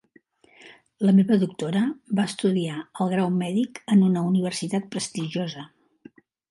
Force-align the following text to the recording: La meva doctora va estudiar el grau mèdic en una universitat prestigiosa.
La 1.07 1.13
meva 1.17 1.37
doctora 1.43 1.83
va 2.21 2.27
estudiar 2.31 2.79
el 3.05 3.15
grau 3.15 3.31
mèdic 3.45 3.85
en 3.97 4.05
una 4.11 4.27
universitat 4.35 4.93
prestigiosa. 4.97 5.71